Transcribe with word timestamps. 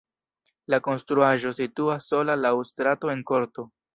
La 0.73 0.79
konstruaĵo 0.87 1.51
situas 1.59 2.09
sola 2.13 2.39
laŭ 2.47 2.55
strato 2.73 3.15
en 3.17 3.25
korto. 3.33 3.71